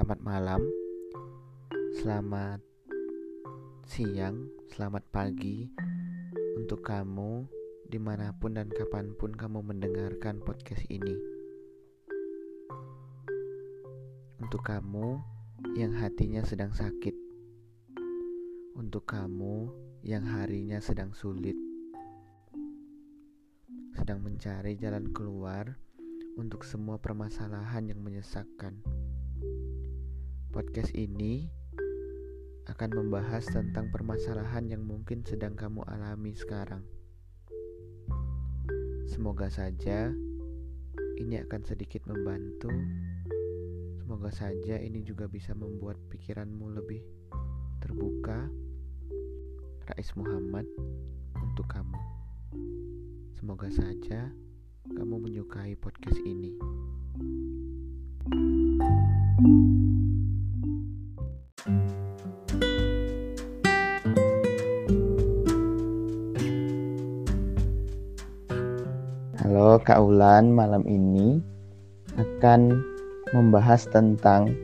selamat 0.00 0.24
malam, 0.24 0.62
selamat 2.00 2.64
siang, 3.84 4.48
selamat 4.72 5.04
pagi 5.12 5.68
untuk 6.56 6.80
kamu 6.80 7.44
di 7.84 8.00
mana 8.00 8.32
pun 8.32 8.56
dan 8.56 8.72
kapan 8.72 9.12
pun 9.12 9.36
kamu 9.36 9.60
mendengarkan 9.60 10.40
podcast 10.40 10.88
ini. 10.88 11.12
Untuk 14.40 14.64
kamu 14.64 15.20
yang 15.76 15.92
hatinya 15.92 16.48
sedang 16.48 16.72
sakit, 16.72 17.12
untuk 18.80 19.04
kamu 19.04 19.68
yang 20.00 20.24
harinya 20.24 20.80
sedang 20.80 21.12
sulit, 21.12 21.60
sedang 24.00 24.24
mencari 24.24 24.80
jalan 24.80 25.12
keluar 25.12 25.76
untuk 26.40 26.64
semua 26.64 26.96
permasalahan 26.96 27.92
yang 27.92 28.00
menyesakkan. 28.00 28.80
Podcast 30.60 30.92
ini 30.92 31.48
akan 32.68 32.92
membahas 32.92 33.48
tentang 33.48 33.88
permasalahan 33.88 34.68
yang 34.68 34.84
mungkin 34.84 35.24
sedang 35.24 35.56
kamu 35.56 35.80
alami 35.88 36.36
sekarang. 36.36 36.84
Semoga 39.08 39.48
saja 39.48 40.12
ini 41.16 41.40
akan 41.40 41.64
sedikit 41.64 42.04
membantu. 42.04 42.68
Semoga 44.04 44.28
saja 44.28 44.76
ini 44.76 45.00
juga 45.00 45.32
bisa 45.32 45.56
membuat 45.56 45.96
pikiranmu 46.12 46.76
lebih 46.76 47.00
terbuka. 47.80 48.44
Rais 49.88 50.12
Muhammad 50.12 50.68
untuk 51.40 51.72
kamu. 51.72 51.96
Semoga 53.32 53.72
saja 53.72 54.28
kamu 54.92 55.24
menyukai 55.24 55.72
podcast 55.80 56.20
ini. 56.28 56.52
Kak 69.90 70.06
Ulan, 70.06 70.54
malam 70.54 70.86
ini 70.86 71.42
akan 72.14 72.78
membahas 73.34 73.90
tentang 73.90 74.54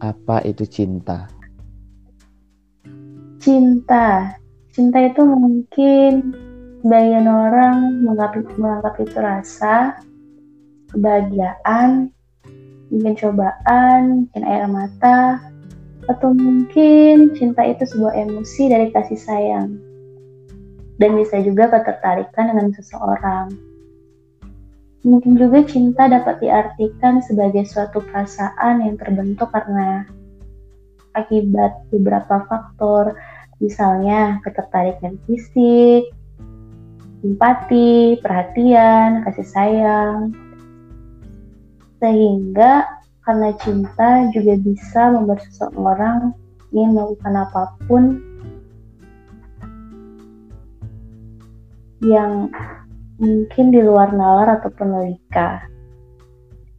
apa 0.00 0.40
itu 0.48 0.64
cinta. 0.64 1.28
Cinta. 3.44 4.32
Cinta 4.72 5.04
itu 5.04 5.20
mungkin 5.28 6.32
sebagian 6.80 7.28
orang 7.28 8.00
menganggap, 8.08 8.40
menganggap 8.56 8.94
itu 9.04 9.16
rasa 9.20 10.00
kebahagiaan, 10.96 12.08
mungkin 12.88 13.12
cobaan, 13.20 14.00
mungkin 14.24 14.42
air 14.48 14.64
mata, 14.64 15.44
atau 16.08 16.32
mungkin 16.32 17.36
cinta 17.36 17.68
itu 17.68 17.84
sebuah 17.84 18.16
emosi 18.16 18.72
dari 18.72 18.88
kasih 18.96 19.20
sayang. 19.20 19.76
Dan 20.96 21.20
bisa 21.20 21.36
juga 21.44 21.68
ketertarikan 21.68 22.48
dengan 22.48 22.72
seseorang. 22.72 23.71
Mungkin 25.02 25.34
juga 25.34 25.66
cinta 25.66 26.06
dapat 26.06 26.38
diartikan 26.38 27.18
sebagai 27.26 27.66
suatu 27.66 27.98
perasaan 28.06 28.86
yang 28.86 28.94
terbentuk 28.94 29.50
karena 29.50 30.06
akibat 31.18 31.90
beberapa 31.90 32.46
faktor, 32.46 33.18
misalnya 33.58 34.38
ketertarikan 34.46 35.18
fisik, 35.26 36.06
empati, 37.26 38.18
perhatian, 38.22 39.26
kasih 39.26 39.48
sayang. 39.50 40.18
Sehingga 41.98 42.86
karena 43.26 43.50
cinta 43.58 44.30
juga 44.30 44.54
bisa 44.58 45.10
membuat 45.14 45.42
seseorang 45.50 46.34
ingin 46.70 46.94
melakukan 46.94 47.34
apa 47.42 47.62
pun 47.86 48.18
yang 52.02 52.50
mungkin 53.22 53.70
di 53.70 53.78
luar 53.78 54.10
nalar 54.10 54.58
ataupun 54.58 54.98
logika. 54.98 55.62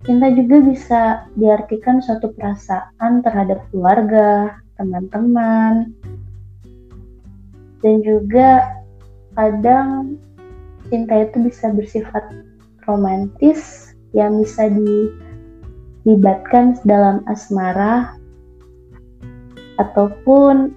Cinta 0.03 0.27
juga 0.35 0.59
bisa 0.59 1.01
diartikan 1.39 2.03
suatu 2.03 2.35
perasaan 2.35 3.23
terhadap 3.23 3.63
keluarga, 3.71 4.59
teman-teman, 4.75 5.95
dan 7.79 7.95
juga 8.03 8.67
kadang 9.39 10.19
cinta 10.91 11.23
itu 11.23 11.47
bisa 11.47 11.71
bersifat 11.71 12.23
romantis 12.83 13.91
yang 14.11 14.43
bisa 14.43 14.67
dilibatkan 16.03 16.75
dalam 16.83 17.23
asmara 17.31 18.19
ataupun 19.79 20.75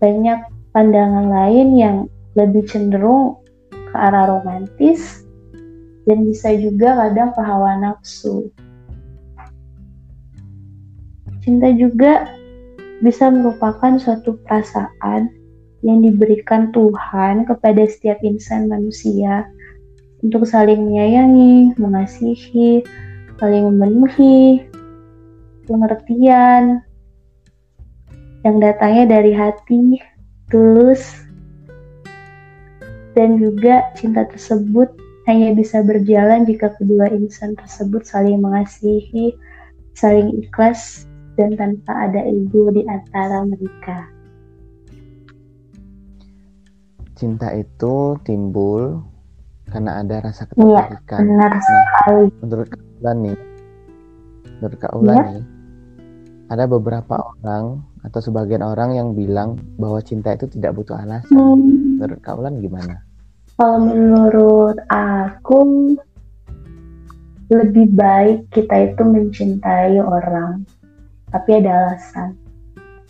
banyak 0.00 0.40
pandangan 0.72 1.28
lain 1.28 1.68
yang 1.76 2.08
lebih 2.38 2.62
cenderung 2.70 3.42
ke 3.74 3.96
arah 3.98 4.30
romantis 4.30 5.26
dan 6.06 6.22
bisa 6.22 6.54
juga 6.54 6.94
kadang 6.94 7.34
ke 7.34 7.42
hawa 7.42 7.82
nafsu. 7.82 8.48
Cinta 11.42 11.74
juga 11.74 12.30
bisa 13.02 13.28
merupakan 13.28 13.98
suatu 13.98 14.38
perasaan 14.46 15.34
yang 15.82 16.02
diberikan 16.02 16.70
Tuhan 16.74 17.46
kepada 17.46 17.86
setiap 17.86 18.18
insan 18.22 18.70
manusia 18.70 19.46
untuk 20.22 20.42
saling 20.46 20.82
menyayangi, 20.82 21.78
mengasihi, 21.78 22.82
saling 23.38 23.70
memenuhi, 23.70 24.66
pengertian 25.70 26.82
yang 28.42 28.56
datangnya 28.58 29.20
dari 29.20 29.32
hati 29.34 30.02
tulus 30.50 31.27
dan 33.18 33.34
juga 33.42 33.90
cinta 33.98 34.22
tersebut 34.30 34.94
hanya 35.26 35.50
bisa 35.50 35.82
berjalan 35.82 36.46
jika 36.46 36.70
kedua 36.78 37.10
insan 37.10 37.58
tersebut 37.58 38.06
saling 38.06 38.38
mengasihi, 38.38 39.34
saling 39.98 40.38
ikhlas, 40.38 41.10
dan 41.34 41.58
tanpa 41.58 42.06
ada 42.06 42.22
ego 42.22 42.70
di 42.70 42.86
antara 42.86 43.42
mereka. 43.42 44.06
Cinta 47.18 47.50
itu 47.58 48.14
timbul 48.22 49.02
karena 49.66 49.98
ada 49.98 50.22
rasa 50.22 50.46
ketertarikan. 50.46 51.18
Iya, 51.18 51.26
benar 51.26 51.52
sekali. 51.58 52.24
Nah, 52.30 52.38
menurut 52.46 52.68
Kak 52.70 52.84
Ulan 53.02 53.16
nih, 53.18 53.38
menurut 54.62 54.78
Kak 54.78 54.92
Ulan 54.94 55.16
ya. 55.18 55.26
nih, 55.26 55.42
ada 56.54 56.64
beberapa 56.70 57.14
orang 57.18 57.82
atau 58.06 58.20
sebagian 58.22 58.62
orang 58.62 58.94
yang 58.94 59.18
bilang 59.18 59.58
bahwa 59.76 59.98
cinta 59.98 60.38
itu 60.38 60.46
tidak 60.46 60.78
butuh 60.78 60.94
alasan. 60.94 61.34
Hmm. 61.34 61.98
Menurut 61.98 62.22
Kak 62.22 62.38
Ulan 62.38 62.62
gimana? 62.62 63.07
Kalau 63.58 63.82
menurut 63.82 64.78
aku 64.86 65.98
lebih 67.50 67.90
baik 67.90 68.46
kita 68.54 68.94
itu 68.94 69.02
mencintai 69.02 69.98
orang, 69.98 70.62
tapi 71.34 71.58
ada 71.58 71.90
alasan. 71.90 72.38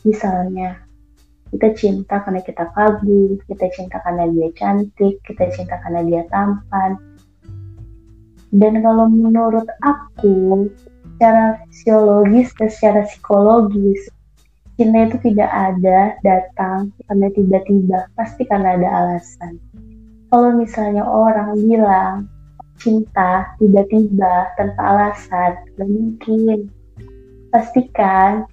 Misalnya, 0.08 0.80
kita 1.52 1.68
cinta 1.76 2.24
karena 2.24 2.40
kita 2.40 2.64
kagum, 2.72 3.36
kita 3.44 3.68
cinta 3.76 4.00
karena 4.00 4.24
dia 4.32 4.48
cantik, 4.56 5.20
kita 5.28 5.52
cinta 5.52 5.76
karena 5.84 6.00
dia 6.08 6.24
tampan. 6.32 6.96
Dan 8.48 8.80
kalau 8.80 9.04
menurut 9.04 9.68
aku, 9.84 10.64
secara 11.12 11.60
fisiologis 11.68 12.56
dan 12.56 12.72
secara 12.72 13.00
psikologis, 13.04 14.00
cinta 14.80 15.12
itu 15.12 15.20
tidak 15.28 15.52
ada 15.52 16.16
datang 16.24 16.88
karena 17.04 17.28
tiba-tiba, 17.36 18.08
pasti 18.16 18.48
karena 18.48 18.80
ada 18.80 18.88
alasan 18.88 19.60
kalau 20.28 20.52
misalnya 20.56 21.04
orang 21.08 21.56
bilang 21.56 22.28
cinta 22.78 23.52
tiba-tiba 23.58 24.54
tanpa 24.54 24.82
alasan, 24.94 25.52
gak 25.76 25.88
mungkin. 25.88 26.70
Pastikan 27.48 28.44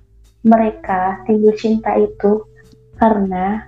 mereka 0.47 1.19
timbul 1.27 1.51
cinta 1.59 1.99
itu 1.99 2.47
karena 2.95 3.67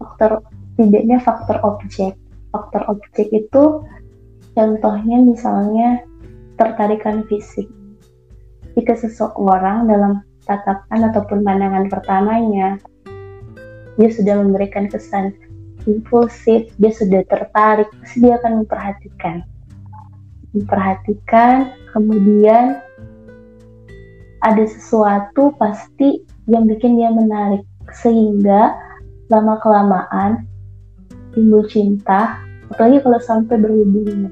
faktor 0.00 0.42
tidaknya 0.80 1.20
faktor 1.20 1.60
objek. 1.60 2.16
Faktor 2.50 2.82
objek 2.88 3.28
itu 3.30 3.84
contohnya 4.56 5.20
misalnya 5.20 6.00
tertarikan 6.56 7.24
fisik. 7.28 7.68
Jika 8.72 8.96
seseorang 8.96 9.84
dalam 9.84 10.24
tatapan 10.48 11.12
ataupun 11.12 11.44
pandangan 11.44 11.86
pertamanya 11.92 12.80
dia 14.00 14.08
sudah 14.08 14.40
memberikan 14.40 14.88
kesan 14.88 15.36
impulsif, 15.86 16.70
dia 16.78 16.92
sudah 16.94 17.22
tertarik, 17.26 17.88
pasti 18.00 18.22
dia 18.22 18.38
akan 18.38 18.64
memperhatikan. 18.64 19.42
Memperhatikan, 20.52 21.72
kemudian 21.96 22.78
ada 24.42 24.64
sesuatu 24.66 25.54
pasti 25.56 26.22
yang 26.50 26.66
bikin 26.66 26.98
dia 26.98 27.10
menarik. 27.10 27.62
Sehingga 27.92 28.74
lama-kelamaan 29.32 30.46
timbul 31.32 31.64
cinta, 31.66 32.38
apalagi 32.68 33.00
kalau 33.00 33.20
sampai 33.22 33.56
berhubungan. 33.58 34.30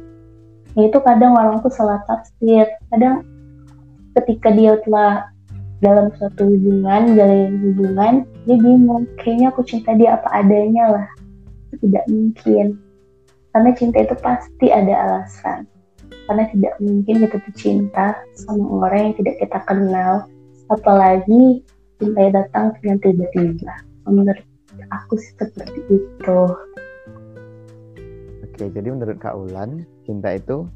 Ya 0.78 0.86
itu 0.86 0.98
kadang 1.02 1.34
orang 1.34 1.58
tuh 1.64 1.72
salah 1.72 1.98
tafsir, 2.06 2.68
kadang 2.94 3.26
ketika 4.14 4.54
dia 4.54 4.78
telah 4.86 5.26
dalam 5.80 6.12
suatu 6.14 6.44
hubungan, 6.44 7.16
jalan 7.16 7.56
hubungan, 7.64 8.14
dia 8.44 8.56
bingung, 8.60 9.08
kayaknya 9.16 9.48
aku 9.48 9.64
cinta 9.64 9.96
dia 9.96 10.20
apa 10.20 10.28
adanya 10.44 10.84
lah. 10.92 11.06
Tidak 11.78 12.04
mungkin. 12.10 12.78
Karena 13.50 13.70
cinta 13.74 13.98
itu 14.02 14.14
pasti 14.18 14.66
ada 14.70 14.94
alasan. 15.06 15.66
Karena 16.26 16.46
tidak 16.50 16.74
mungkin 16.78 17.14
kita 17.26 17.36
tuh 17.38 17.54
cinta 17.54 18.06
sama 18.38 18.64
orang 18.86 19.10
yang 19.10 19.14
tidak 19.22 19.34
kita 19.42 19.58
kenal. 19.66 20.12
Apalagi 20.70 21.62
cinta 21.98 22.18
yang 22.18 22.34
datang 22.34 22.64
dengan 22.78 22.98
tiba-tiba. 23.02 23.74
Menurut 24.06 24.46
aku 24.90 25.14
sih 25.18 25.34
seperti 25.38 25.80
itu. 25.90 26.40
Oke, 28.46 28.64
jadi 28.70 28.88
menurut 28.90 29.18
Kak 29.18 29.34
Ulan, 29.34 29.86
cinta 30.06 30.34
itu 30.34 30.66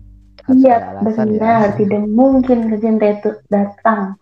harus 0.45 0.61
Iya, 0.61 0.75
ada 0.77 0.89
alasan 1.01 1.27
benar. 1.35 1.63
ya. 1.73 1.77
Tidak 1.79 2.03
mungkin 2.11 2.59
cinta 2.79 3.07
itu 3.17 3.31
datang 3.49 4.19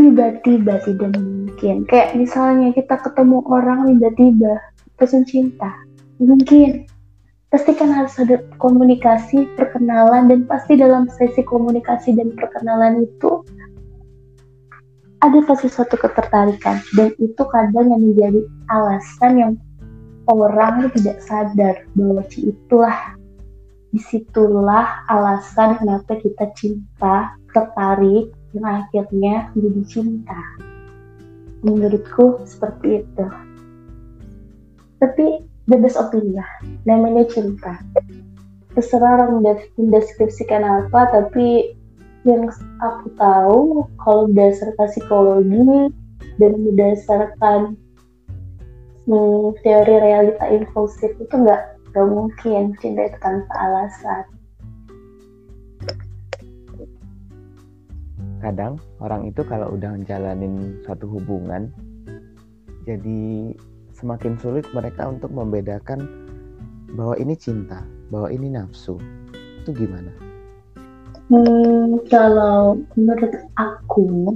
tiba-tiba 0.00 0.80
tidak 0.82 1.12
mungkin. 1.20 1.84
Kayak 1.84 2.16
misalnya 2.16 2.72
kita 2.72 2.96
ketemu 3.04 3.44
orang 3.46 3.92
tiba-tiba 3.92 4.54
langsung 5.00 5.24
cinta, 5.24 5.72
mungkin. 6.20 6.84
Pasti 7.50 7.74
kan 7.74 7.90
harus 7.90 8.14
ada 8.14 8.38
komunikasi, 8.62 9.42
perkenalan, 9.58 10.30
dan 10.30 10.46
pasti 10.46 10.78
dalam 10.78 11.10
sesi 11.10 11.42
komunikasi 11.42 12.14
dan 12.14 12.30
perkenalan 12.38 13.02
itu 13.02 13.42
ada 15.18 15.38
pasti 15.42 15.66
suatu 15.66 15.98
ketertarikan. 15.98 16.78
Dan 16.94 17.10
itu 17.18 17.42
kadang 17.50 17.90
yang 17.90 18.06
menjadi 18.06 18.40
alasan 18.70 19.32
yang 19.34 19.52
orang 20.30 20.94
tidak 20.94 21.18
sadar 21.26 21.74
bahwa 21.98 22.22
itulah 22.38 23.18
di 23.90 23.98
situlah 23.98 25.02
alasan 25.10 25.74
kenapa 25.82 26.22
kita 26.22 26.46
cinta 26.54 27.34
tertarik 27.50 28.30
dan 28.54 28.86
akhirnya 28.86 29.50
menjadi 29.58 29.82
cinta. 29.98 30.38
Menurutku 31.66 32.46
seperti 32.46 33.02
itu 33.02 33.26
tapi 35.00 35.42
bebas 35.64 35.96
opini 35.96 36.36
lah 36.36 36.50
namanya 36.84 37.24
cinta. 37.26 37.80
Terserah 38.76 39.18
orang 39.18 39.42
mendeskripsikan 39.74 40.62
apa 40.62 41.10
tapi 41.10 41.74
yang 42.28 42.52
aku 42.84 43.06
tahu 43.16 43.60
kalau 44.04 44.28
berdasarkan 44.28 44.86
psikologi 44.92 45.88
dan 46.36 46.52
berdasarkan 46.68 47.60
hmm, 49.08 49.56
teori 49.64 49.96
realita 49.98 50.44
impulsif 50.52 51.16
itu 51.16 51.34
nggak 51.34 51.80
nggak 51.90 52.06
mungkin 52.06 52.76
cinta 52.78 53.08
itu 53.08 53.18
tanpa 53.24 53.54
alasan. 53.56 54.24
Kadang 58.40 58.80
orang 59.04 59.28
itu 59.28 59.44
kalau 59.44 59.76
udah 59.76 59.92
menjalanin 59.96 60.80
suatu 60.84 61.04
hubungan, 61.12 61.68
jadi 62.88 63.52
semakin 64.00 64.40
sulit 64.40 64.64
mereka 64.72 65.12
untuk 65.12 65.28
membedakan 65.30 66.08
bahwa 66.96 67.14
ini 67.20 67.36
cinta, 67.36 67.84
bahwa 68.08 68.32
ini 68.32 68.48
nafsu. 68.50 68.96
Itu 69.62 69.76
gimana? 69.76 70.10
Hmm, 71.30 72.02
kalau 72.10 72.80
menurut 72.98 73.30
aku 73.54 74.34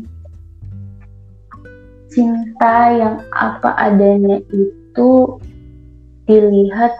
cinta 2.15 2.95
yang 2.95 3.17
apa 3.35 3.75
adanya 3.75 4.39
itu 4.55 5.11
dilihat 6.31 6.95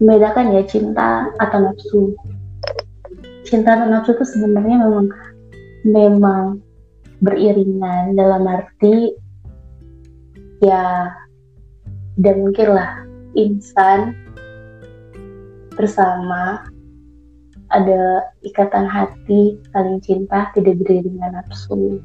membedakan 0.00 0.56
ya 0.56 0.62
cinta 0.64 1.28
atau 1.36 1.58
nafsu. 1.60 2.02
Cinta 3.44 3.76
atau 3.76 3.86
nafsu 3.92 4.16
itu 4.16 4.24
sebenarnya 4.24 4.80
memang 4.80 5.06
memang 5.84 6.42
beriringan 7.20 8.16
dalam 8.16 8.48
arti 8.48 9.12
ya 10.64 11.12
dan 12.16 12.34
mungkin 12.40 12.76
lah 12.76 13.04
insan 13.36 14.16
bersama 15.76 16.64
ada 17.74 18.24
ikatan 18.46 18.86
hati, 18.86 19.58
saling 19.74 19.98
cinta, 20.00 20.48
tidak 20.54 20.78
beriringan 20.80 21.34
nafsu. 21.34 21.98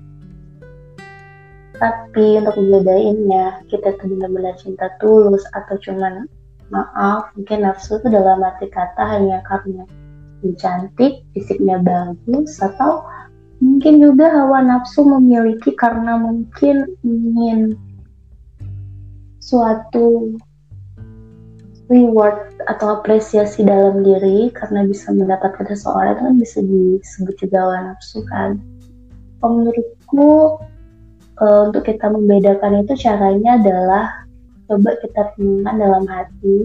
Tapi 1.77 2.41
untuk 2.41 2.57
membedainnya, 2.57 3.61
kita 3.69 3.97
tuh 3.97 4.09
benar-benar 4.09 4.57
cinta 4.57 4.89
tulus 4.97 5.41
atau 5.53 5.77
cuman 5.81 6.25
maaf, 6.73 7.29
mungkin 7.37 7.65
nafsu 7.65 8.01
itu 8.01 8.07
dalam 8.09 8.41
arti 8.41 8.69
kata 8.69 9.01
hanya 9.05 9.41
karena 9.45 9.85
cantik, 10.57 11.21
fisiknya 11.37 11.77
bagus, 11.81 12.57
atau 12.57 13.05
mungkin 13.61 14.01
juga 14.01 14.33
hawa 14.33 14.65
nafsu 14.65 15.05
memiliki 15.05 15.77
karena 15.77 16.17
mungkin 16.17 16.89
ingin 17.05 17.77
suatu 19.41 20.37
reward 21.91 22.61
atau 22.71 23.01
apresiasi 23.01 23.67
dalam 23.67 24.05
diri 24.05 24.53
karena 24.55 24.87
bisa 24.87 25.11
mendapatkan 25.11 25.67
seseorang 25.67 26.15
kan 26.15 26.33
bisa 26.39 26.63
disebut 26.63 27.35
juga 27.41 27.83
nafsu 27.83 28.23
kan. 28.31 28.61
Menurutku 29.41 30.61
uh, 31.41 31.59
untuk 31.67 31.83
kita 31.83 32.07
membedakan 32.07 32.85
itu 32.85 32.93
caranya 33.01 33.59
adalah 33.59 34.05
coba 34.69 34.95
kita 35.03 35.35
renungkan 35.35 35.75
dalam 35.81 36.05
hati, 36.07 36.57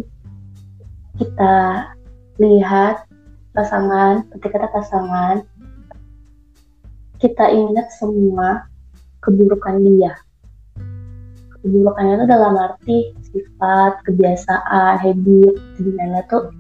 kita 1.19 1.56
lihat 2.38 3.08
pasangan, 3.56 4.28
ketika 4.37 4.62
kita 4.62 4.69
pasangan, 4.70 5.37
kita 7.19 7.50
ingat 7.50 7.88
semua 7.96 8.69
keburukan 9.25 9.81
dia 9.81 10.14
keburukannya 11.66 12.22
itu 12.22 12.26
dalam 12.30 12.54
arti 12.54 12.98
sifat, 13.34 13.98
kebiasaan, 14.06 15.02
habit, 15.02 15.54
gimana 15.82 16.22
tuh 16.30 16.54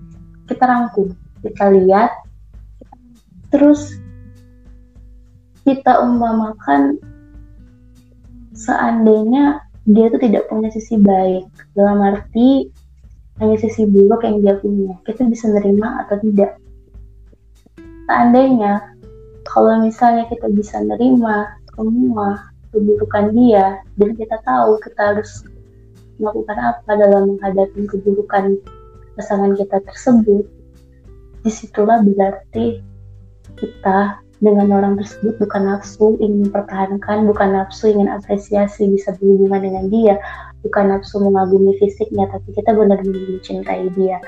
kita 0.50 0.66
rangkum, 0.66 1.14
kita 1.46 1.70
lihat, 1.70 2.10
terus 3.54 3.94
kita 5.62 6.02
umpamakan 6.02 6.98
seandainya 8.50 9.62
dia 9.86 10.10
tuh 10.10 10.18
tidak 10.18 10.50
punya 10.50 10.74
sisi 10.74 10.98
baik, 10.98 11.46
dalam 11.78 12.02
arti 12.02 12.66
hanya 13.38 13.54
sisi 13.62 13.86
buruk 13.86 14.26
yang 14.26 14.42
dia 14.42 14.58
punya, 14.58 14.98
kita 15.06 15.22
bisa 15.30 15.46
nerima 15.54 16.02
atau 16.02 16.18
tidak. 16.18 16.58
Seandainya 18.10 18.82
kalau 19.46 19.78
misalnya 19.86 20.26
kita 20.26 20.50
bisa 20.50 20.82
nerima 20.82 21.46
semua 21.74 22.55
keburukan 22.70 23.34
dia. 23.34 23.80
Dan 23.98 24.14
kita 24.14 24.40
tahu 24.42 24.78
kita 24.82 25.14
harus 25.14 25.44
melakukan 26.16 26.56
apa 26.56 26.90
dalam 26.96 27.36
menghadapi 27.36 27.86
keburukan 27.88 28.58
pasangan 29.16 29.52
kita 29.54 29.82
tersebut. 29.84 30.44
Di 31.44 31.50
situlah 31.52 32.02
berarti 32.02 32.82
kita 33.56 34.20
dengan 34.36 34.68
orang 34.68 35.00
tersebut 35.00 35.40
bukan 35.40 35.64
nafsu 35.64 36.20
ingin 36.20 36.44
mempertahankan 36.48 37.24
bukan 37.24 37.56
nafsu 37.56 37.88
ingin 37.88 38.12
apresiasi 38.12 38.84
bisa 38.84 39.16
berhubungan 39.16 39.64
dengan 39.64 39.84
dia 39.88 40.20
bukan 40.60 40.92
nafsu 40.92 41.22
mengagumi 41.22 41.78
fisiknya 41.78 42.26
tapi 42.28 42.50
kita 42.52 42.74
benar-benar 42.74 43.22
mencintai 43.30 43.86
dia. 43.94 44.18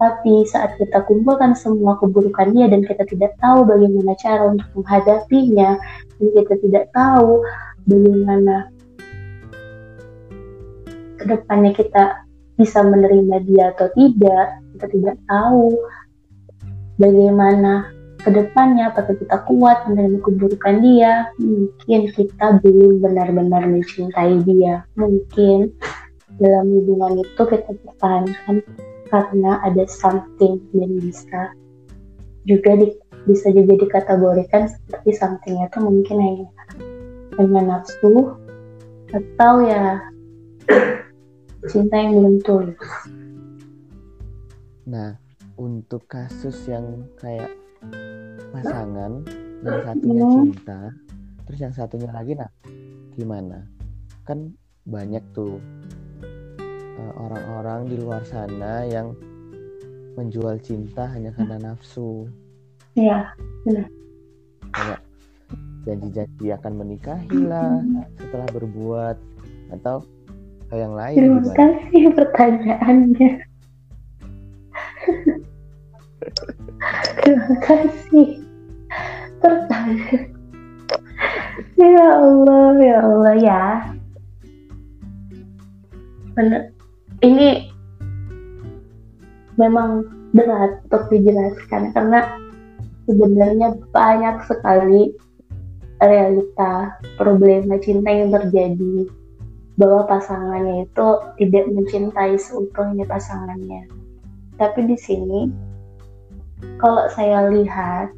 Tapi 0.00 0.48
saat 0.48 0.80
kita 0.80 1.04
kumpulkan 1.04 1.52
semua 1.52 2.00
keburukan 2.00 2.48
dia 2.56 2.66
dan 2.72 2.80
kita 2.82 3.04
tidak 3.04 3.36
tahu 3.38 3.68
bagaimana 3.68 4.16
cara 4.16 4.48
untuk 4.48 4.68
menghadapinya 4.72 5.76
dan 6.16 6.28
kita 6.32 6.54
tidak 6.64 6.84
tahu 6.96 7.44
bagaimana 7.86 8.70
ke 11.18 11.24
depannya 11.26 11.72
kita 11.74 12.26
bisa 12.58 12.82
menerima 12.82 13.36
dia 13.46 13.70
atau 13.74 13.88
tidak 13.94 14.60
kita 14.74 14.86
tidak 14.90 15.16
tahu 15.26 15.78
bagaimana 16.98 17.90
ke 18.22 18.30
depannya 18.30 18.94
apakah 18.94 19.18
kita 19.18 19.36
kuat 19.50 19.82
menerima 19.90 20.22
keburukan 20.22 20.78
dia. 20.78 21.34
Mungkin 21.42 22.00
kita 22.14 22.62
belum 22.62 23.02
benar-benar 23.02 23.66
mencintai 23.66 24.46
dia. 24.46 24.86
Mungkin 24.94 25.74
dalam 26.38 26.70
hubungan 26.70 27.26
itu 27.26 27.42
kita 27.42 27.70
pertahankan 27.82 28.62
karena 29.10 29.60
ada 29.66 29.84
something 29.90 30.62
dan 30.72 30.90
bisa 31.02 31.52
juga 32.48 32.78
di, 32.78 32.94
bisa 33.28 33.52
juga 33.52 33.76
dikategorikan 33.76 34.70
seperti 34.70 35.10
somethingnya 35.18 35.68
itu 35.68 35.78
mungkin 35.82 36.16
hanya 36.16 36.46
dengan 37.36 37.64
nafsu 37.78 38.36
atau 39.12 39.54
ya 39.64 40.00
cinta 41.68 41.94
yang 41.94 42.12
belum 42.18 42.36
tulus. 42.42 42.90
Nah, 44.88 45.14
untuk 45.56 46.04
kasus 46.10 46.66
yang 46.66 47.06
kayak 47.20 47.52
pasangan, 48.50 49.22
yang 49.62 49.78
satunya 49.86 50.24
Hmm. 50.26 50.34
cinta, 50.50 50.80
terus 51.46 51.60
yang 51.62 51.74
satunya 51.74 52.10
lagi, 52.10 52.32
nah 52.34 52.50
gimana? 53.14 53.62
Kan 54.26 54.52
banyak 54.88 55.22
tuh 55.36 55.62
eh, 56.98 57.12
orang-orang 57.16 57.86
di 57.88 57.96
luar 57.98 58.22
sana 58.26 58.82
yang 58.84 59.14
menjual 60.18 60.60
cinta 60.60 61.08
hanya 61.08 61.32
karena 61.32 61.56
nafsu. 61.72 62.28
Iya, 62.92 63.32
Kayak 64.72 65.00
janji-janji 65.82 66.54
akan 66.54 66.72
menikahi 66.78 67.38
lah 67.42 67.82
setelah 68.18 68.48
berbuat 68.54 69.16
atau 69.74 70.06
hal 70.70 70.78
yang 70.78 70.94
lain 70.94 71.16
Terima 71.18 71.38
gimana? 71.42 71.56
kasih 71.58 72.02
pertanyaannya. 72.16 73.30
Terima 77.22 77.54
kasih. 77.62 78.28
Pertanyaan. 79.42 80.22
Ya 81.74 82.06
Allah, 82.14 82.72
ya 82.78 82.96
Allah 83.02 83.34
ya. 83.42 83.64
Bener. 86.38 86.70
Ini 87.22 87.70
memang 89.58 90.06
berat 90.32 90.82
untuk 90.88 91.10
dijelaskan 91.12 91.92
karena 91.92 92.24
sebenarnya 93.06 93.76
banyak 93.92 94.36
sekali 94.46 95.12
realita 96.02 96.98
problema 97.14 97.78
cinta 97.78 98.10
yang 98.10 98.34
terjadi 98.34 99.06
bahwa 99.78 100.04
pasangannya 100.04 100.84
itu 100.84 101.08
tidak 101.40 101.64
mencintai 101.72 102.34
seutuhnya 102.36 103.06
pasangannya. 103.08 103.88
Tapi 104.60 104.80
di 104.86 104.96
sini 104.98 105.40
kalau 106.78 107.08
saya 107.10 107.48
lihat 107.50 108.12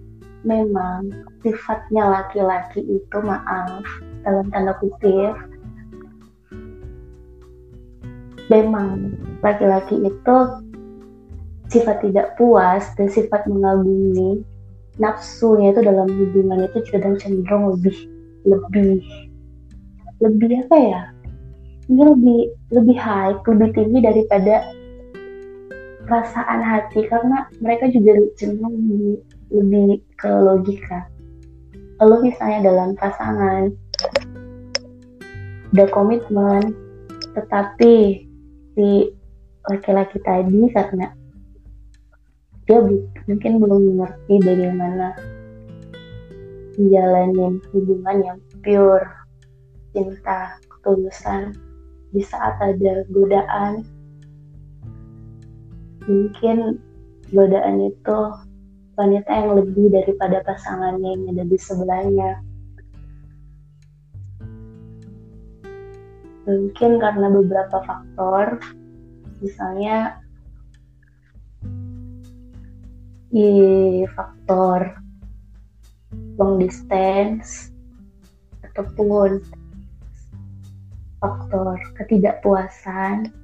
memang 0.45 1.09
sifatnya 1.41 2.05
laki-laki 2.05 2.85
itu 2.85 3.19
maaf 3.25 3.85
dalam 4.25 4.49
tanda 4.53 4.77
kutip 4.77 5.33
memang 8.53 9.17
laki-laki 9.41 10.05
itu 10.05 10.37
sifat 11.73 12.05
tidak 12.05 12.37
puas 12.37 12.85
dan 13.01 13.09
sifat 13.09 13.49
mengagumi 13.49 14.45
nafsunya 14.99 15.75
itu 15.75 15.81
dalam 15.83 16.07
hubungan 16.07 16.71
itu 16.71 16.79
kadang 16.95 17.19
cenderung 17.19 17.75
lebih 17.75 17.97
lebih 18.47 19.03
lebih 20.23 20.51
apa 20.67 20.77
ya? 20.79 21.03
Ini 21.91 22.01
lebih 22.01 22.41
lebih 22.73 22.97
high 22.97 23.35
lebih 23.45 23.69
tinggi 23.77 23.99
daripada 24.01 24.65
perasaan 26.05 26.61
hati 26.61 27.09
karena 27.09 27.49
mereka 27.61 27.89
juga 27.91 28.13
cenderung 28.37 28.77
lebih, 28.77 29.17
lebih 29.53 29.89
ke 30.21 30.31
logika. 30.31 31.09
Lalu 32.01 32.31
misalnya 32.31 32.71
dalam 32.71 32.97
pasangan 32.97 33.73
ada 35.75 35.85
komitmen 35.91 36.71
tetapi 37.35 38.23
si 38.79 38.89
laki-laki 39.67 40.23
tadi 40.23 40.71
karena 40.71 41.11
dia 42.65 42.79
mungkin 43.25 43.57
belum 43.57 43.81
mengerti 43.95 44.35
bagaimana 44.45 45.17
menjalani 46.77 47.63
hubungan 47.73 48.17
yang 48.21 48.39
pure 48.61 49.07
cinta 49.95 50.59
ketulusan. 50.69 51.55
Di 52.15 52.23
saat 52.23 52.63
ada 52.63 53.03
godaan 53.11 53.83
mungkin 56.07 56.79
godaan 57.35 57.91
itu 57.91 58.19
wanita 58.95 59.31
yang 59.35 59.51
lebih 59.59 59.91
daripada 59.91 60.45
pasangannya 60.47 61.19
yang 61.19 61.25
ada 61.35 61.45
di 61.49 61.59
sebelahnya. 61.59 62.31
Mungkin 66.45 67.01
karena 67.01 67.27
beberapa 67.33 67.83
faktor 67.83 68.61
misalnya 69.43 70.23
di 73.35 73.51
faktor 74.15 74.95
long 76.39 76.63
distance 76.63 77.75
ataupun 78.63 79.43
faktor 81.19 81.75
ketidakpuasan 81.99 83.35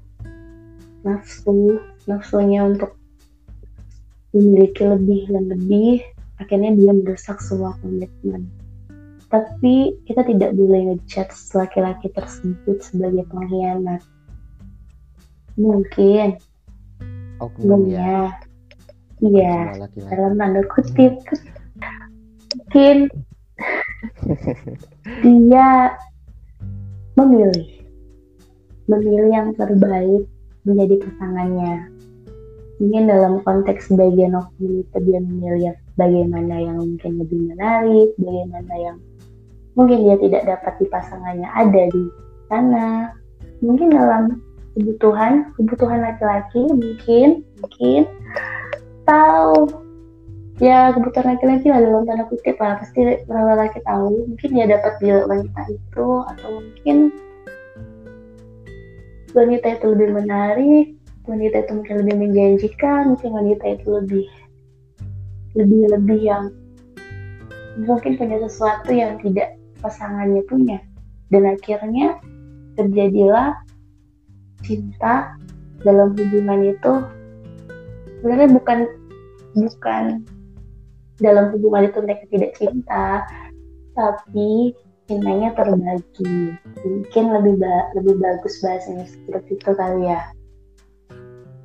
nafsu 1.03 1.83
nafsunya 2.07 2.71
untuk 2.71 2.95
memiliki 4.31 4.87
lebih 4.87 5.27
dan 5.27 5.45
lebih 5.51 6.07
akhirnya 6.39 6.71
dia 6.79 6.93
merusak 6.95 7.43
semua 7.43 7.75
komitmen. 7.83 8.47
Tapi 9.31 9.95
kita 10.07 10.27
tidak 10.27 10.55
boleh 10.55 10.95
ngechat 10.95 11.31
laki-laki 11.55 12.11
tersebut 12.15 12.83
sebagai 12.83 13.27
pengkhianat. 13.31 14.03
Mungkin. 15.55 16.39
Oknum 17.39 17.91
ya. 17.91 18.50
Iya, 19.21 19.77
dalam 20.09 20.41
tanda 20.41 20.65
kutip. 20.65 21.21
Mungkin 22.57 22.97
dia 25.25 25.69
memilih, 27.21 27.85
memilih 28.89 29.29
yang 29.29 29.49
terbaik 29.61 30.25
menjadi 30.65 31.05
pasangannya. 31.05 31.93
Mungkin 32.81 33.13
dalam 33.13 33.45
konteks 33.45 33.93
bagian 33.93 34.41
oknum 34.41 34.81
itu 34.81 34.99
dia 35.05 35.21
memilih 35.21 35.77
bagaimana 36.01 36.55
yang 36.57 36.81
mungkin 36.81 37.21
lebih 37.21 37.53
menarik, 37.53 38.09
bagaimana 38.17 38.75
yang 38.81 38.97
mungkin 39.77 40.01
dia 40.01 40.17
tidak 40.17 40.43
dapat 40.49 40.73
di 40.81 40.87
pasangannya 40.89 41.49
ada 41.53 41.83
di 41.93 42.05
sana. 42.49 43.13
Mungkin 43.61 43.93
dalam 43.93 44.41
kebutuhan, 44.73 45.53
kebutuhan 45.61 46.01
laki-laki 46.01 46.65
mungkin, 46.73 47.45
mungkin 47.61 48.09
tahu. 49.11 49.59
Ya 50.61 50.93
kebutuhan 50.93 51.35
laki-laki 51.35 51.73
lah 51.73 51.81
dalam 51.83 52.07
tanda 52.07 52.25
kutip 52.31 52.55
lah. 52.63 52.79
Pasti 52.79 53.03
laki 53.27 53.81
tahu. 53.83 54.31
Mungkin 54.31 54.49
dia 54.55 54.67
dapat 54.71 54.93
di 55.03 55.11
wanita 55.11 55.61
itu 55.73 56.09
atau 56.31 56.49
mungkin 56.63 56.97
wanita 59.35 59.67
itu 59.79 59.87
lebih 59.95 60.09
menarik 60.15 60.87
wanita 61.31 61.63
itu 61.63 61.73
mungkin 61.79 61.95
lebih 62.03 62.17
menjanjikan 62.19 63.15
mungkin 63.15 63.31
wanita 63.31 63.65
itu 63.79 63.87
lebih 63.87 64.27
lebih 65.55 65.83
lebih 65.95 66.19
yang 66.19 66.45
mungkin 67.79 68.19
punya 68.19 68.43
sesuatu 68.43 68.91
yang 68.91 69.19
tidak 69.23 69.57
pasangannya 69.81 70.43
punya. 70.47 70.79
Dan 71.31 71.47
akhirnya 71.47 72.19
terjadilah 72.75 73.55
cinta 74.67 75.39
dalam 75.87 76.13
hubungan 76.19 76.75
itu. 76.75 76.93
Sebenarnya 78.21 78.51
bukan 78.53 78.79
bukan 79.55 80.25
dalam 81.21 81.53
hubungan 81.53 81.91
itu 81.91 81.99
mereka 82.01 82.25
tidak 82.33 82.53
cinta 82.57 83.27
tapi 83.93 84.73
cintanya 85.05 85.51
terbagi 85.59 86.55
mungkin 86.87 87.25
lebih 87.35 87.55
ba 87.59 87.91
lebih 87.99 88.15
bagus 88.23 88.63
bahasanya 88.63 89.05
seperti 89.05 89.59
itu 89.59 89.71
kali 89.75 90.07
ya 90.07 90.21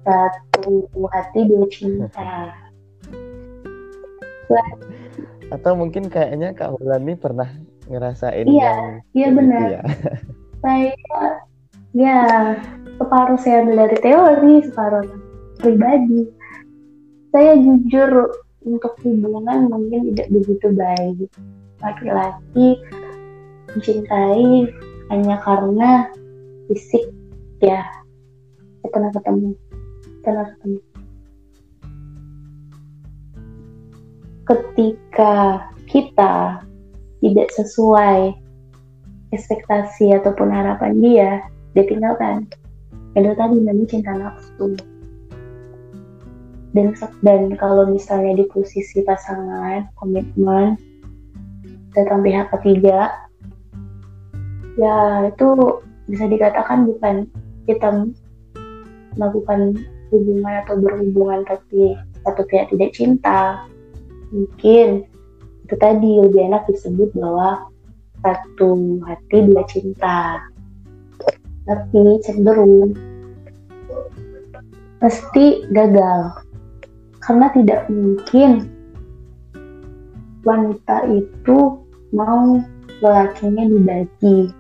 satu 0.03 0.85
hati 1.13 1.39
dua 1.45 1.65
cinta 1.69 2.53
Atau 5.53 5.77
mungkin 5.77 6.09
kayaknya 6.09 6.53
Kak 6.57 6.77
Wulan 6.77 7.05
nih 7.05 7.17
pernah 7.17 7.49
ngerasain 7.85 8.45
Iya, 8.49 8.65
yang 8.65 8.81
iya 9.13 9.27
kayak 9.29 9.35
benar. 9.37 9.61
gitu 9.61 9.73
ya. 9.73 9.81
saya 10.61 10.91
ya 11.93 12.19
separuh 12.97 13.37
saya 13.37 13.61
dari 13.69 13.97
teori 14.01 14.53
separuh 14.65 15.05
pribadi 15.61 16.25
saya 17.35 17.59
jujur 17.59 18.31
untuk 18.63 18.95
hubungan 19.03 19.67
mungkin 19.67 20.15
tidak 20.15 20.31
begitu 20.31 20.71
baik. 20.71 21.27
Laki-laki 21.83 22.79
mencintai 23.75 24.71
hanya 25.11 25.35
karena 25.43 26.07
fisik 26.71 27.11
ya. 27.59 27.83
Saya 28.79 28.87
pernah 28.87 29.11
ketemu 29.11 29.51
pernah 30.23 30.47
ketemu. 30.47 30.79
Ketika 34.47 35.35
kita 35.91 36.63
tidak 37.19 37.49
sesuai 37.51 38.31
ekspektasi 39.35 40.15
ataupun 40.23 40.55
harapan 40.55 41.03
dia 41.03 41.31
dia 41.75 41.83
tinggalkan. 41.83 42.47
Itu 43.11 43.35
tadi 43.35 43.59
namanya 43.59 43.91
cinta 43.91 44.15
nafsu 44.15 44.94
dan 46.75 46.91
dan 47.23 47.41
kalau 47.55 47.87
misalnya 47.87 48.43
di 48.43 48.45
posisi 48.51 48.99
pasangan 48.99 49.87
komitmen 49.95 50.75
datang 51.95 52.19
pihak 52.19 52.51
ketiga 52.59 53.15
ya 54.75 55.31
itu 55.31 55.79
bisa 56.11 56.27
dikatakan 56.27 56.83
bukan 56.83 57.31
kita 57.63 58.11
melakukan 59.15 59.79
hubungan 60.11 60.53
atau 60.67 60.75
berhubungan 60.77 61.47
tapi 61.47 61.95
satu 62.27 62.41
pihak 62.45 62.69
tidak 62.73 62.91
cinta. 62.93 63.65
Mungkin 64.33 65.07
itu 65.65 65.75
tadi 65.79 66.11
lebih 66.21 66.51
enak 66.51 66.67
disebut 66.69 67.09
bahwa 67.15 67.71
satu 68.21 68.99
hati 69.05 69.37
dua 69.49 69.63
cinta. 69.65 70.43
Tapi 71.65 72.21
cenderung 72.21 72.93
pasti 75.01 75.65
gagal 75.73 76.44
karena 77.25 77.49
tidak 77.57 77.89
mungkin 77.89 78.69
wanita 80.45 81.09
itu 81.09 81.81
mau 82.13 82.61
lelakinya 83.01 83.65
dibagi. 83.65 84.53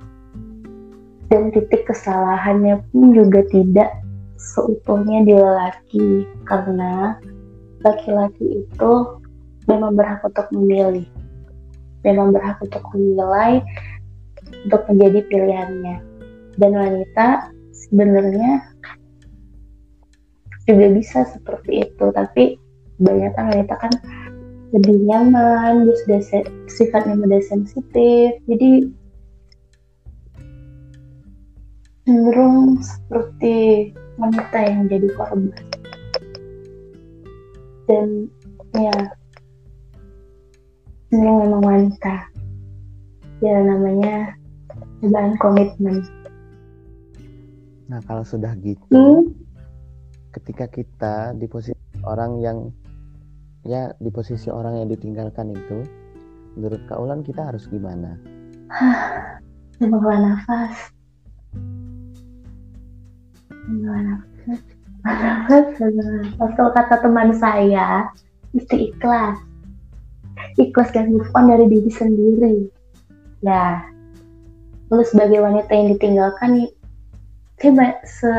Dan 1.29 1.49
titik 1.53 1.89
kesalahannya 1.89 2.81
pun 2.89 3.13
juga 3.13 3.45
tidak 3.53 3.89
seutuhnya 4.37 5.25
di 5.25 5.33
lelaki. 5.33 6.25
Karena 6.45 7.17
laki-laki 7.85 8.65
itu 8.65 8.91
memang 9.69 9.93
berhak 9.93 10.25
untuk 10.25 10.49
memilih. 10.53 11.05
Memang 12.01 12.33
berhak 12.33 12.61
untuk 12.61 12.81
menilai 12.93 13.61
untuk 14.65 14.81
menjadi 14.89 15.19
pilihannya. 15.29 15.97
Dan 16.57 16.71
wanita 16.73 17.49
sebenarnya 17.73 18.74
juga 20.65 20.87
bisa 20.91 21.25
seperti 21.29 21.85
itu. 21.85 22.05
Tapi 22.09 22.57
banyak 22.97 23.31
kan 23.37 23.45
wanita 23.53 23.75
kan 23.77 23.93
lebih 24.73 25.07
nyaman 25.07 25.87
dia 25.87 25.95
sudah 26.03 26.21
sifatnya 26.67 27.15
mudah 27.15 27.41
sensitif. 27.45 28.41
Jadi 28.49 28.89
cenderung 32.05 32.81
seperti 32.81 33.89
wanita 34.17 34.59
yang 34.65 34.89
jadi 34.89 35.07
korban. 35.13 35.53
Dan 37.85 38.27
ya 38.73 38.97
cenderung 41.13 41.37
memang 41.45 41.61
wanita. 41.61 42.15
Ya 43.43 43.61
namanya 43.61 44.33
cobaan 45.03 45.37
komitmen. 45.37 46.01
Nah 47.85 48.01
kalau 48.09 48.25
sudah 48.25 48.57
gitu 48.65 48.81
hmm? 48.89 49.44
Ketika 50.35 50.67
kita 50.67 51.31
di 51.39 51.47
posisi 51.47 51.79
orang 52.03 52.43
yang 52.43 52.67
ya 53.63 53.95
di 54.03 54.11
posisi 54.11 54.51
orang 54.51 54.83
yang 54.83 54.91
ditinggalkan 54.91 55.55
itu 55.55 55.87
menurut 56.59 56.83
Kak 56.91 56.99
Ulan 56.99 57.23
kita 57.23 57.47
harus 57.47 57.71
gimana? 57.71 58.19
Mengelola 59.79 60.35
nafas. 60.35 60.75
Mengelola 63.71 64.19
nafas. 64.19 64.59
Nafas, 65.05 65.65
kata 66.75 66.95
teman 66.99 67.31
saya, 67.39 68.11
mesti 68.51 68.91
ikhlas. 68.91 69.39
Ikhlas 70.59 70.91
dan 70.91 71.15
move 71.15 71.31
on 71.35 71.47
dari 71.47 71.67
diri 71.71 71.91
sendiri. 71.91 72.55
Ya, 73.43 73.83
lalu 74.89 75.03
sebagai 75.05 75.43
wanita 75.43 75.69
yang 75.69 75.93
ditinggalkan, 75.95 76.71
saya 77.61 77.93
se 78.03 78.33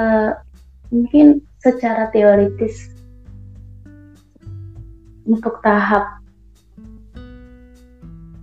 mungkin 0.90 1.42
secara 1.58 2.08
teoritis 2.14 2.92
untuk 5.26 5.58
tahap 5.60 6.22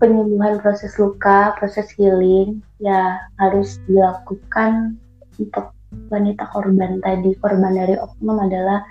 penyembuhan 0.03 0.59
proses 0.59 0.99
luka, 0.99 1.55
proses 1.55 1.87
healing 1.95 2.59
ya 2.83 3.23
harus 3.39 3.79
dilakukan 3.87 4.99
untuk 5.39 5.71
wanita 6.11 6.43
korban 6.51 6.99
tadi. 6.99 7.31
Korban 7.39 7.71
dari 7.71 7.95
oknum 7.95 8.43
adalah 8.43 8.83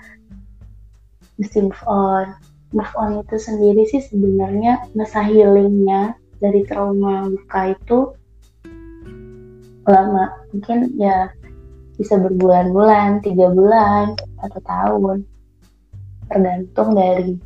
move 1.37 1.81
on. 1.85 2.33
Move 2.73 2.93
on 2.97 3.21
itu 3.21 3.37
sendiri 3.37 3.85
sih 3.85 4.01
sebenarnya 4.01 4.89
masa 4.97 5.21
healingnya 5.21 6.17
dari 6.41 6.65
trauma 6.65 7.29
luka 7.29 7.77
itu 7.77 8.17
lama. 9.85 10.33
Mungkin 10.49 10.97
ya 10.97 11.29
bisa 11.97 12.17
berbulan-bulan, 12.17 13.21
tiga 13.21 13.53
bulan, 13.53 14.17
atau 14.41 14.59
tahun, 14.65 15.17
tergantung 16.31 16.97
dari 16.97 17.37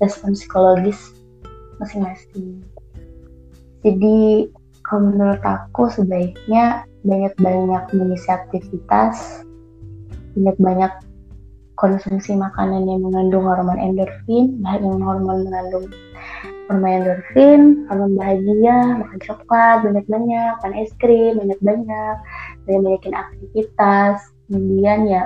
respon 0.00 0.32
psikologis 0.32 1.12
masing-masing. 1.78 2.62
Jadi 3.84 4.48
kalau 4.84 5.12
menurut 5.12 5.42
aku 5.44 5.92
sebaiknya 5.92 6.88
banyak-banyak 7.04 7.84
mengisi 7.92 8.28
aktivitas, 8.32 9.44
banyak-banyak 10.34 10.92
konsumsi 11.76 12.32
makanan 12.32 12.86
yang 12.88 13.04
mengandung 13.04 13.44
hormon 13.44 13.76
endorfin, 13.76 14.56
bahan 14.62 15.04
hormon 15.04 15.44
mengandung 15.44 15.86
hormon 16.70 16.90
endorfin, 16.90 17.60
hormon 17.90 18.16
bahagia, 18.16 19.04
makan 19.04 19.18
coklat 19.20 19.76
banyak-banyak, 19.84 20.52
makan 20.60 20.72
es 20.80 20.92
krim 20.96 21.36
banyak-banyak, 21.36 22.16
banyak-banyakin 22.64 23.14
aktivitas. 23.14 24.16
Kemudian 24.48 25.08
ya 25.08 25.22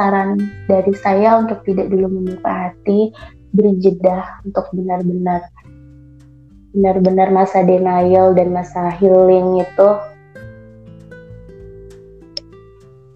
saran 0.00 0.40
dari 0.68 0.94
saya 0.96 1.36
untuk 1.40 1.60
tidak 1.68 1.92
dulu 1.92 2.08
membuka 2.08 2.70
hati, 2.70 3.12
beri 3.52 3.76
jeda 3.80 4.40
untuk 4.48 4.64
benar-benar 4.72 5.44
benar-benar 6.72 7.28
masa 7.28 7.60
denial 7.60 8.32
dan 8.32 8.48
masa 8.56 8.88
healing 8.96 9.60
itu 9.60 9.88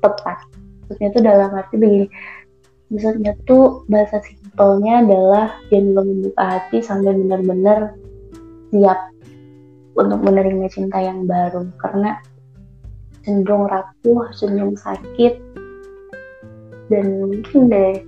tepat. 0.05 0.38
Maksudnya 0.87 1.09
itu 1.09 1.20
dalam 1.25 1.51
arti 1.57 1.75
begini, 1.81 2.07
maksudnya 2.92 3.33
tuh 3.49 3.83
bahasa 3.90 4.20
simpelnya 4.22 5.03
adalah 5.03 5.46
jangan 5.72 6.05
membuka 6.05 6.44
hati 6.46 6.79
sampai 6.85 7.16
benar-benar 7.16 7.96
siap 8.70 9.01
untuk 9.96 10.20
menerima 10.20 10.68
cinta 10.68 11.01
yang 11.01 11.25
baru 11.25 11.66
karena 11.81 12.20
cenderung 13.27 13.67
rapuh, 13.67 14.31
cenderung 14.31 14.79
sakit 14.79 15.35
dan 16.87 17.05
mungkin 17.27 17.67
deh 17.67 17.99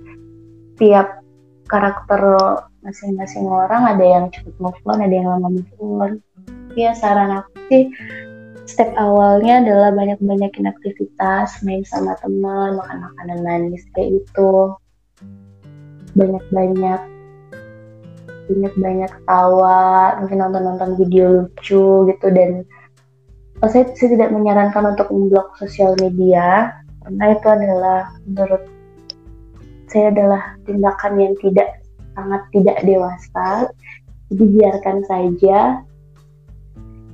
tiap 0.79 1.19
karakter 1.67 2.23
masing-masing 2.79 3.43
orang 3.45 3.83
ada 3.91 4.05
yang 4.07 4.25
cepet 4.31 4.55
move 4.63 4.79
on, 4.87 5.03
ada 5.03 5.11
yang 5.11 5.27
lama 5.27 5.51
move 5.51 5.75
on. 5.83 6.11
Ya 6.79 6.95
saran 6.95 7.43
aku 7.43 7.51
sih 7.67 7.91
step 8.63 8.95
awalnya 8.95 9.59
adalah 9.59 9.91
banyak-banyakin 9.91 10.71
aktivitas, 10.71 11.59
main 11.67 11.83
sama 11.83 12.15
teman, 12.23 12.79
makan 12.79 12.97
makanan 13.11 13.39
manis 13.43 13.83
kayak 13.91 14.23
itu. 14.23 14.53
Banyak-banyak 16.15 17.01
banyak-banyak 18.49 19.13
tawa, 19.29 20.17
mungkin 20.23 20.41
nonton-nonton 20.41 20.97
video 20.97 21.25
lucu 21.45 22.09
gitu 22.09 22.27
dan 22.33 22.65
saya, 23.67 23.91
saya 23.91 24.09
tidak 24.15 24.31
menyarankan 24.31 24.95
untuk 24.95 25.11
memblok 25.11 25.51
sosial 25.59 25.91
media. 25.99 26.71
Karena 27.03 27.25
itu 27.35 27.47
adalah 27.51 27.99
menurut 28.23 28.63
saya 29.91 30.13
adalah 30.15 30.55
tindakan 30.63 31.13
yang 31.19 31.33
tidak 31.43 31.83
sangat 32.15 32.41
tidak 32.55 32.77
dewasa. 32.87 33.67
Jadi 34.31 34.43
biarkan 34.55 34.97
saja. 35.03 35.59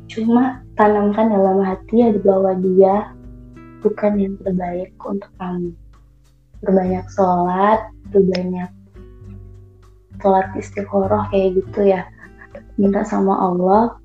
Cuma 0.05 0.62
tanamkan 0.77 1.34
dalam 1.34 1.65
hati 1.65 2.05
ya 2.05 2.13
bahwa 2.21 2.53
dia 2.62 3.10
bukan 3.81 4.13
yang 4.21 4.36
terbaik 4.45 4.93
untuk 5.01 5.31
kamu. 5.41 5.73
Berbanyak 6.62 7.05
sholat 7.10 7.89
berbanyak 8.13 8.69
sholat 10.21 10.47
istiqoroh 10.53 11.25
kayak 11.34 11.58
gitu 11.58 11.89
ya. 11.89 12.05
Minta 12.77 13.01
sama 13.08 13.34
Allah 13.34 13.97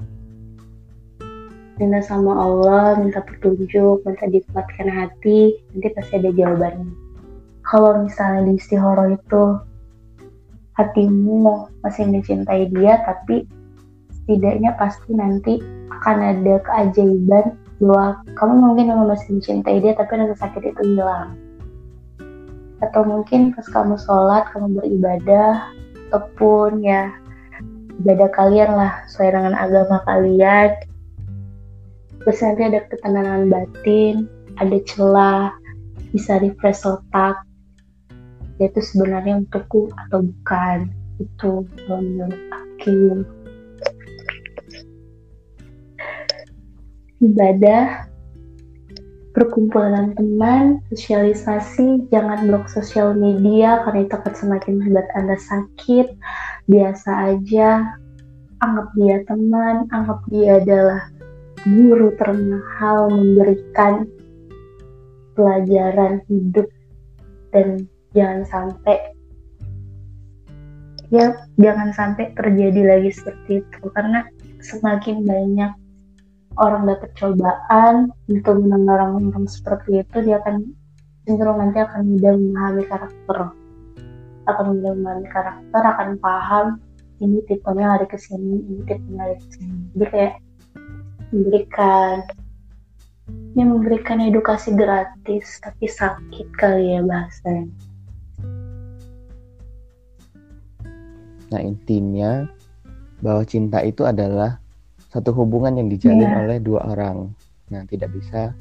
minta 1.80 2.04
sama 2.04 2.36
Allah 2.36 3.00
minta 3.00 3.24
petunjuk 3.24 4.04
minta 4.04 4.28
dikuatkan 4.28 4.84
hati 4.92 5.56
nanti 5.72 5.88
pasti 5.96 6.20
ada 6.20 6.28
jawabannya. 6.28 6.92
Kalau 7.64 8.04
misalnya 8.04 8.52
di 8.52 8.60
istiqoroh 8.60 9.16
itu 9.16 9.44
hatimu 10.76 11.72
masih 11.80 12.04
mencintai 12.04 12.68
dia 12.68 13.00
tapi 13.08 13.48
setidaknya 14.12 14.76
pasti 14.76 15.16
nanti 15.16 15.64
akan 15.88 16.16
ada 16.20 16.60
keajaiban 16.68 17.56
bahwa 17.80 18.20
kamu 18.36 18.52
mungkin 18.60 18.84
memang 18.92 19.08
masih 19.08 19.40
mencintai 19.40 19.80
dia 19.80 19.96
tapi 19.96 20.20
rasa 20.20 20.36
sakit 20.36 20.76
itu 20.76 20.82
hilang. 20.84 21.32
Atau 22.84 23.08
mungkin 23.08 23.56
pas 23.56 23.64
kamu 23.64 23.96
sholat 23.96 24.52
kamu 24.52 24.76
beribadah 24.76 25.72
ataupun 26.12 26.84
ya 26.84 27.08
ibadah 28.04 28.28
kalian 28.32 28.70
lah 28.76 28.92
sesuai 29.08 29.32
dengan 29.32 29.54
agama 29.56 30.00
kalian 30.04 30.89
terus 32.30 32.46
nanti 32.46 32.62
ada 32.62 32.86
ketenangan 32.86 33.50
batin 33.50 34.30
ada 34.62 34.78
celah 34.86 35.50
bisa 36.14 36.38
refresh 36.38 36.86
otak. 36.86 37.42
Itu 38.62 38.78
sebenarnya 38.78 39.42
untukku 39.42 39.90
atau 40.06 40.22
bukan? 40.22 40.94
Itu 41.18 41.66
kalau 41.66 41.98
menurut 41.98 42.42
aku. 42.54 43.26
Ibadah 47.18 48.06
perkumpulan 49.34 50.14
teman, 50.14 50.78
sosialisasi, 50.94 52.06
jangan 52.14 52.46
blok 52.46 52.70
sosial 52.70 53.10
media 53.18 53.82
karena 53.82 54.06
itu 54.06 54.14
akan 54.14 54.34
semakin 54.38 54.78
membuat 54.78 55.10
Anda 55.18 55.34
sakit. 55.34 56.14
Biasa 56.70 57.10
aja, 57.34 57.90
anggap 58.62 58.86
dia 58.94 59.18
teman, 59.26 59.90
anggap 59.90 60.22
dia 60.30 60.62
adalah 60.62 61.10
guru 61.68 62.16
termahal 62.16 63.12
memberikan 63.12 64.08
pelajaran 65.36 66.24
hidup 66.28 66.68
dan 67.52 67.84
jangan 68.16 68.42
sampai 68.48 68.96
ya 71.10 71.34
jangan 71.58 71.90
sampai 71.92 72.32
terjadi 72.32 72.96
lagi 72.96 73.10
seperti 73.12 73.60
itu. 73.60 73.80
Karena 73.92 74.24
semakin 74.62 75.26
banyak 75.26 75.72
orang 76.56 76.82
dapat 76.88 77.10
cobaan 77.16 78.12
untuk 78.28 78.54
mendengar 78.62 79.00
orang-orang 79.04 79.46
seperti 79.46 80.02
itu 80.02 80.16
dia 80.24 80.40
akan 80.42 80.64
cenderung 81.24 81.58
nanti 81.60 81.78
akan 81.82 82.00
mudah 82.16 82.32
memahami 82.34 82.84
karakter. 82.88 83.38
Akan 84.48 84.64
mudah 84.76 84.92
memahami 84.96 85.26
karakter 85.28 85.82
akan 85.84 86.08
paham 86.18 86.66
ini 87.20 87.44
tipenya 87.44 87.96
lari 87.96 88.08
ke 88.08 88.16
sini 88.16 88.64
ini 88.64 88.80
tipenya 88.88 89.28
lari 89.28 89.36
ke 89.36 89.46
sini. 89.52 89.76
Jadi 89.92 90.06
kayak 90.08 90.34
memberikan 91.30 92.26
ini 93.54 93.62
memberikan 93.62 94.18
edukasi 94.22 94.74
gratis 94.74 95.62
tapi 95.62 95.86
sakit 95.86 96.48
kali 96.58 96.98
ya 96.98 97.00
bahasanya 97.02 97.70
nah 101.50 101.60
intinya 101.62 102.46
bahwa 103.20 103.42
cinta 103.44 103.82
itu 103.82 104.06
adalah 104.06 104.60
satu 105.10 105.34
hubungan 105.34 105.74
yang 105.74 105.88
dijalin 105.90 106.22
yeah. 106.22 106.42
oleh 106.46 106.58
dua 106.62 106.86
orang. 106.86 107.34
Nah, 107.74 107.82
tidak 107.90 108.14
bisa 108.14 108.54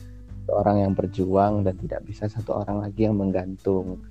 satu 0.44 0.54
orang 0.58 0.78
yang 0.82 0.92
berjuang 0.98 1.62
dan 1.62 1.78
tidak 1.78 2.02
bisa 2.10 2.26
satu 2.26 2.66
orang 2.66 2.82
lagi 2.82 3.06
yang 3.06 3.22
menggantung. 3.22 4.02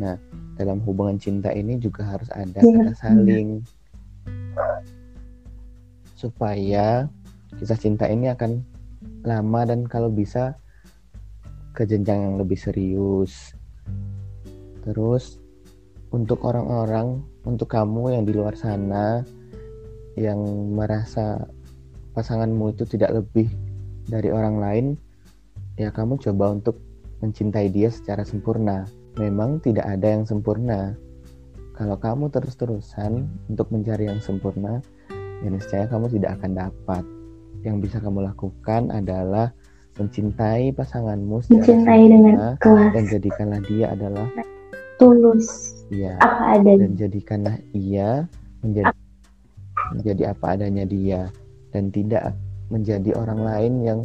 Nah, 0.00 0.16
dalam 0.56 0.80
hubungan 0.88 1.20
cinta 1.20 1.52
ini 1.52 1.76
juga 1.76 2.08
harus 2.08 2.32
ada 2.32 2.64
yeah. 2.64 2.74
kata 2.80 2.94
saling 2.96 3.60
supaya 6.16 7.12
kisah 7.58 7.78
cinta 7.78 8.06
ini 8.08 8.28
akan 8.32 8.60
lama 9.24 9.60
dan 9.66 9.84
kalau 9.88 10.12
bisa 10.12 10.56
ke 11.76 11.84
jenjang 11.84 12.24
yang 12.24 12.34
lebih 12.40 12.56
serius. 12.56 13.52
Terus 14.80 15.36
untuk 16.14 16.46
orang-orang, 16.48 17.20
untuk 17.44 17.68
kamu 17.68 18.16
yang 18.16 18.24
di 18.24 18.32
luar 18.32 18.56
sana 18.56 19.20
yang 20.16 20.40
merasa 20.72 21.44
pasanganmu 22.16 22.72
itu 22.72 22.88
tidak 22.88 23.20
lebih 23.20 23.52
dari 24.08 24.32
orang 24.32 24.56
lain, 24.56 24.86
ya 25.76 25.92
kamu 25.92 26.16
coba 26.16 26.56
untuk 26.56 26.80
mencintai 27.20 27.68
dia 27.68 27.92
secara 27.92 28.24
sempurna. 28.24 28.88
Memang 29.20 29.60
tidak 29.60 29.84
ada 29.84 30.16
yang 30.16 30.24
sempurna. 30.24 30.96
Kalau 31.76 32.00
kamu 32.00 32.32
terus-terusan 32.32 33.28
untuk 33.52 33.68
mencari 33.68 34.08
yang 34.08 34.20
sempurna, 34.24 34.80
ya 35.44 35.48
niscaya 35.52 35.84
kamu 35.84 36.08
tidak 36.08 36.40
akan 36.40 36.56
dapat. 36.56 37.04
Yang 37.64 37.76
bisa 37.88 37.96
kamu 38.02 38.26
lakukan 38.26 38.90
adalah 38.90 39.52
mencintai 39.96 40.76
pasanganmu 40.76 41.48
mencintai 41.48 42.04
dengan 42.04 42.34
kelas 42.60 42.92
dan 42.92 43.04
jadikanlah 43.08 43.60
dia 43.64 43.86
adalah 43.96 44.28
tulus. 45.00 45.72
Ya. 45.88 46.20
Apa 46.20 46.60
adanya. 46.60 46.84
Dan 46.84 46.92
jadikanlah 47.00 47.56
ia 47.72 48.28
menjadi 48.60 48.92
menjadi 49.96 50.22
apa 50.36 50.46
adanya 50.58 50.84
dia 50.84 51.20
dan 51.72 51.88
tidak 51.94 52.34
menjadi 52.68 53.10
orang 53.14 53.40
lain 53.40 53.72
yang 53.86 54.00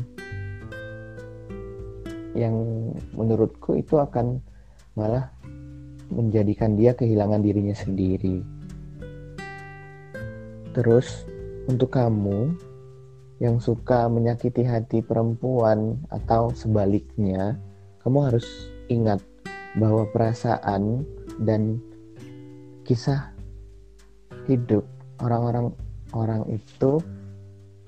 yang 2.32 2.56
menurutku 3.12 3.76
itu 3.76 4.00
akan 4.00 4.40
malah 4.96 5.28
menjadikan 6.12 6.80
dia 6.80 6.96
kehilangan 6.96 7.44
dirinya 7.44 7.76
sendiri. 7.76 8.44
Terus 10.72 11.28
untuk 11.68 11.92
kamu 11.92 12.56
yang 13.42 13.58
suka 13.58 14.06
menyakiti 14.06 14.62
hati 14.62 15.02
perempuan 15.02 15.98
atau 16.14 16.54
sebaliknya, 16.54 17.58
kamu 18.06 18.30
harus 18.30 18.46
ingat 18.86 19.18
bahwa 19.82 20.06
perasaan 20.14 21.02
dan 21.42 21.82
kisah 22.86 23.34
hidup 24.46 24.86
orang-orang 25.26 25.74
orang 26.14 26.46
itu 26.54 27.02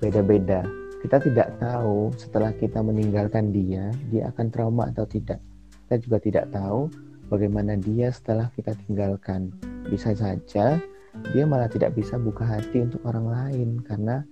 beda-beda. 0.02 0.66
Kita 1.06 1.22
tidak 1.22 1.54
tahu 1.62 2.10
setelah 2.18 2.50
kita 2.58 2.82
meninggalkan 2.82 3.54
dia, 3.54 3.94
dia 4.10 4.34
akan 4.34 4.50
trauma 4.50 4.90
atau 4.90 5.06
tidak. 5.06 5.38
Kita 5.86 6.02
juga 6.02 6.18
tidak 6.18 6.46
tahu 6.50 6.90
bagaimana 7.30 7.78
dia 7.78 8.10
setelah 8.10 8.50
kita 8.58 8.74
tinggalkan. 8.88 9.54
Bisa 9.86 10.16
saja 10.18 10.82
dia 11.30 11.44
malah 11.46 11.70
tidak 11.70 11.94
bisa 11.94 12.18
buka 12.18 12.42
hati 12.42 12.82
untuk 12.82 12.98
orang 13.06 13.30
lain 13.30 13.68
karena 13.86 14.26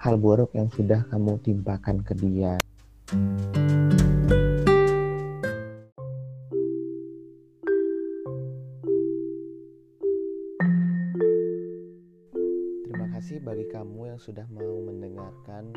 hal 0.00 0.16
buruk 0.16 0.56
yang 0.56 0.72
sudah 0.72 1.04
kamu 1.12 1.36
timpakan 1.44 2.00
ke 2.00 2.16
dia. 2.16 2.56
kasih 13.20 13.44
bagi 13.44 13.68
kamu 13.68 14.16
yang 14.16 14.16
sudah 14.16 14.48
mau 14.48 14.80
mendengarkan, 14.88 15.68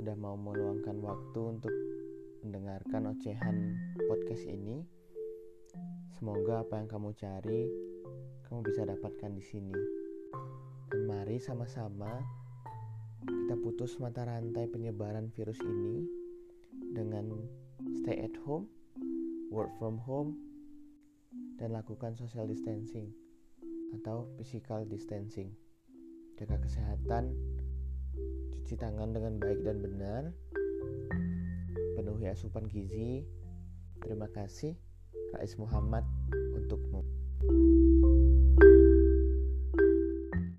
sudah 0.00 0.16
mau 0.16 0.32
meluangkan 0.32 0.96
waktu 1.04 1.40
untuk 1.44 1.74
mendengarkan 2.40 3.12
ocehan 3.12 3.76
podcast 4.08 4.48
ini. 4.48 4.80
Semoga 6.16 6.64
apa 6.64 6.80
yang 6.80 6.88
kamu 6.88 7.12
cari, 7.20 7.68
kamu 8.48 8.64
bisa 8.64 8.88
dapatkan 8.88 9.30
di 9.36 9.44
sini. 9.44 9.76
Dan 10.88 11.04
mari 11.04 11.36
sama-sama 11.36 12.39
kita 13.26 13.54
putus 13.60 14.00
mata 14.00 14.24
rantai 14.24 14.64
penyebaran 14.70 15.28
virus 15.36 15.60
ini 15.60 16.08
dengan 16.96 17.28
stay 18.00 18.16
at 18.24 18.34
home, 18.48 18.64
work 19.52 19.68
from 19.76 20.00
home, 20.00 20.36
dan 21.60 21.76
lakukan 21.76 22.16
social 22.16 22.48
distancing 22.48 23.12
atau 24.00 24.24
physical 24.38 24.86
distancing 24.88 25.52
jaga 26.40 26.56
kesehatan, 26.64 27.36
cuci 28.56 28.74
tangan 28.80 29.12
dengan 29.12 29.36
baik 29.36 29.60
dan 29.60 29.76
benar, 29.84 30.22
penuhi 32.00 32.32
asupan 32.32 32.64
gizi. 32.64 33.28
Terima 34.00 34.24
kasih, 34.32 34.72
Rais 35.36 35.52
Muhammad, 35.60 36.08
untukmu. 36.56 37.04